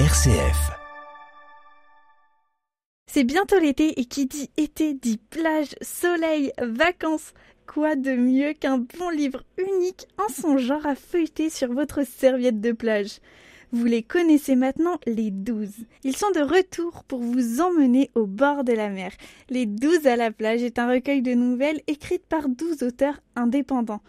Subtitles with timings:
[0.00, 0.72] RCF.
[3.06, 7.32] C'est bientôt l'été et qui dit été dit plage, soleil, vacances.
[7.68, 12.60] Quoi de mieux qu'un bon livre unique en son genre à feuilleter sur votre serviette
[12.60, 13.20] de plage?
[13.70, 15.86] Vous les connaissez maintenant, les douze.
[16.02, 19.12] Ils sont de retour pour vous emmener au bord de la mer.
[19.48, 24.02] Les douze à la plage est un recueil de nouvelles écrites par douze auteurs indépendants.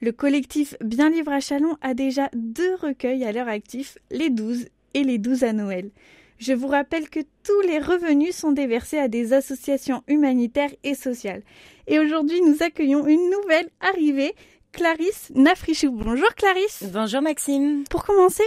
[0.00, 4.66] Le collectif Bien Livre à Chalon a déjà deux recueils à leur actif, les 12
[4.96, 5.90] et les 12 à Noël.
[6.38, 11.42] Je vous rappelle que tous les revenus sont déversés à des associations humanitaires et sociales.
[11.86, 14.34] Et aujourd'hui, nous accueillons une nouvelle arrivée,
[14.72, 15.90] Clarisse Nafrichou.
[15.92, 16.84] Bonjour Clarisse.
[16.92, 17.84] Bonjour Maxime.
[17.90, 18.42] Pour commencer,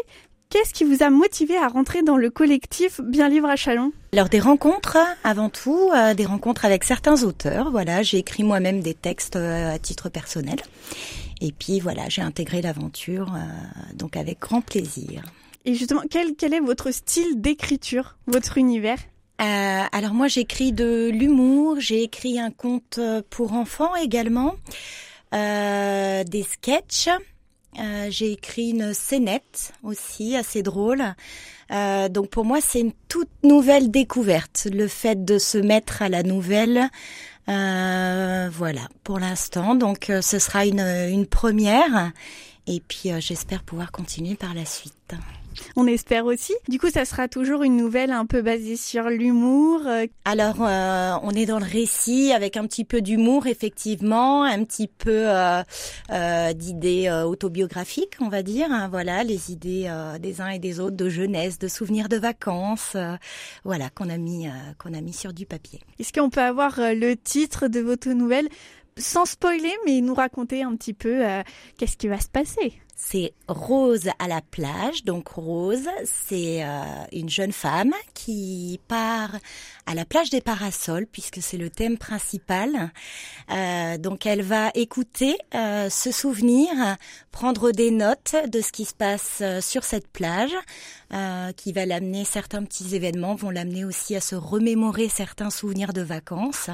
[0.49, 3.91] qu'est-ce qui vous a motivé à rentrer dans le collectif Bien Livre à Chalon?
[4.13, 7.69] Alors des rencontres avant tout, euh, des rencontres avec certains auteurs.
[7.69, 10.57] Voilà, j'ai écrit moi-même des textes euh, à titre personnel.
[11.41, 15.23] Et puis voilà, j'ai intégré l'aventure, euh, donc avec grand plaisir.
[15.65, 18.99] Et justement, quel, quel est votre style d'écriture, votre univers?
[19.41, 24.55] Euh, alors moi j'écris de l'humour, j'ai écrit un conte pour enfants également,
[25.33, 27.07] euh, des sketchs,
[27.79, 31.15] euh, j'ai écrit une scénette aussi assez drôle.
[31.71, 36.09] Euh, donc pour moi c'est une toute nouvelle découverte, le fait de se mettre à
[36.09, 36.89] la nouvelle.
[37.47, 42.11] Euh, voilà pour l'instant, donc euh, ce sera une, une première
[42.69, 44.93] et puis euh, j'espère pouvoir continuer par la suite.
[45.75, 46.53] On espère aussi.
[46.69, 49.81] Du coup, ça sera toujours une nouvelle un peu basée sur l'humour.
[49.87, 54.63] euh, Alors, euh, on est dans le récit avec un petit peu d'humour, effectivement, un
[54.63, 55.61] petit peu euh,
[56.11, 58.67] euh, d'idées autobiographiques, on va dire.
[58.71, 62.95] hein, voilà, les idées des uns et des autres, de jeunesse, de souvenirs de vacances,
[63.65, 64.47] voilà, qu'on a mis
[64.77, 65.81] qu'on a mis sur du papier.
[65.99, 68.47] Est-ce qu'on peut avoir le titre de votre nouvelle?
[68.99, 71.41] Sans spoiler, mais nous raconter un petit peu euh,
[71.77, 75.05] qu'est-ce qui va se passer C'est Rose à la plage.
[75.05, 76.83] Donc Rose, c'est euh,
[77.13, 79.31] une jeune femme qui part
[79.85, 82.91] à la plage des parasols puisque c'est le thème principal.
[83.51, 86.69] Euh, donc elle va écouter, euh, se souvenir,
[87.31, 90.53] prendre des notes de ce qui se passe euh, sur cette plage,
[91.13, 95.93] euh, qui va l'amener certains petits événements vont l'amener aussi à se remémorer certains souvenirs
[95.93, 96.69] de vacances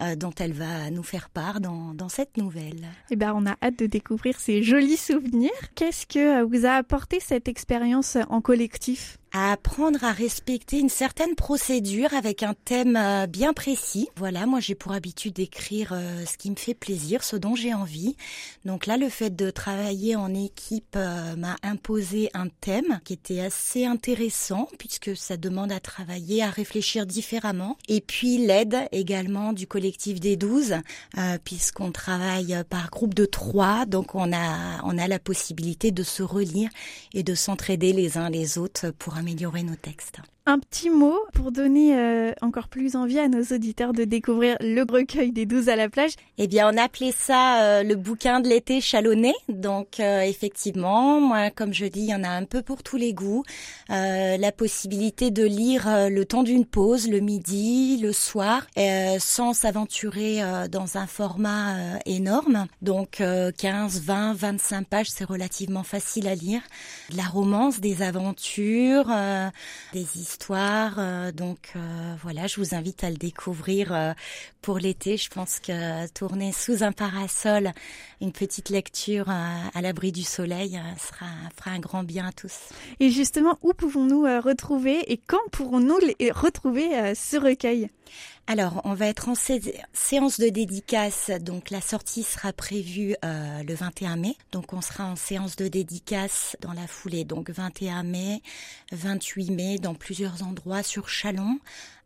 [0.00, 2.86] euh, dont elle va nous faire part dans, dans cette nouvelle.
[3.10, 5.50] Eh ben, on a hâte de découvrir ces jolis souvenirs.
[5.74, 9.18] Qu'est-ce que euh, vous a apporté cette expérience en collectif?
[9.32, 14.08] À apprendre à respecter une certaine procédure avec un thème euh, bien précis.
[14.16, 17.72] Voilà, moi j'ai pour habitude d'écrire euh, ce qui me fait plaisir, ce dont j'ai
[17.72, 18.16] envie.
[18.64, 23.40] Donc là, le fait de travailler en équipe euh, m'a imposé un thème qui était
[23.40, 27.78] assez intéressant puisque ça demande à travailler, à réfléchir différemment.
[27.88, 30.74] Et puis l'aide également du collectif des 12
[31.16, 36.02] euh, puisqu'on travaille par groupe de trois, donc on a on a la possibilité de
[36.02, 36.68] se relire
[37.14, 40.18] et de s'entraider les uns les autres pour améliorer nos textes.
[40.44, 44.82] Un petit mot pour donner euh, encore plus envie à nos auditeurs de découvrir le
[44.82, 46.14] recueil des 12 à la plage.
[46.36, 49.34] Eh bien, on appelait ça euh, le bouquin de l'été chalonné.
[49.48, 52.96] Donc, euh, effectivement, moi, comme je dis, il y en a un peu pour tous
[52.96, 53.44] les goûts.
[53.88, 58.66] La possibilité de lire le temps d'une pause, le midi, le soir,
[59.18, 60.40] sans s'aventurer
[60.70, 62.66] dans un format énorme.
[62.80, 66.62] Donc, euh, 15, 20, 25 pages, c'est relativement facile à lire.
[67.10, 69.50] De la romance, des aventures, euh,
[69.92, 70.98] des histoires.
[70.98, 74.14] euh, donc, euh, voilà, je vous invite à le découvrir
[74.60, 75.16] pour l'été.
[75.16, 77.72] Je pense que tourner sous un parasol,
[78.20, 82.54] une petite lecture à l'abri du soleil sera fera un grand bien à tous.
[83.00, 85.98] Et justement, où pouvons-nous retrouver et quand pourrons-nous
[86.34, 87.88] retrouver ce recueil?
[88.48, 91.30] Alors, on va être en sé- séance de dédicace.
[91.40, 94.36] Donc, la sortie sera prévue euh, le 21 mai.
[94.50, 97.24] Donc, on sera en séance de dédicace dans la foulée.
[97.24, 98.42] Donc, 21 mai,
[98.90, 101.60] 28 mai, dans plusieurs endroits sur Chalon.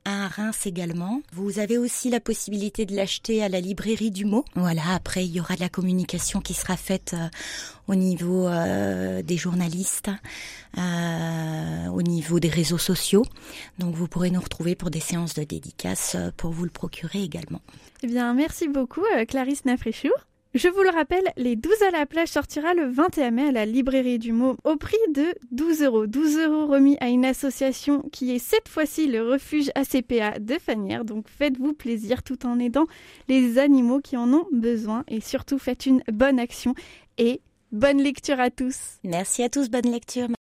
[0.06, 1.20] À Reims également.
[1.32, 4.44] Vous avez aussi la possibilité de l'acheter à la librairie du mot.
[4.54, 7.28] Voilà, après il y aura de la communication qui sera faite euh,
[7.88, 10.10] au niveau euh, des journalistes,
[10.78, 13.24] euh, au niveau des réseaux sociaux.
[13.78, 17.60] Donc vous pourrez nous retrouver pour des séances de dédicaces pour vous le procurer également.
[18.02, 20.12] Eh bien, merci beaucoup, Clarisse Nafrichour.
[20.56, 23.66] Je vous le rappelle, les 12 à la plage sortira le 21 mai à la
[23.66, 26.06] librairie du mot au prix de 12 euros.
[26.06, 31.04] 12 euros remis à une association qui est cette fois-ci le refuge ACPA de Fanière.
[31.04, 32.86] Donc faites-vous plaisir tout en aidant
[33.28, 36.74] les animaux qui en ont besoin et surtout faites une bonne action
[37.18, 38.78] et bonne lecture à tous.
[39.04, 40.30] Merci à tous, bonne lecture.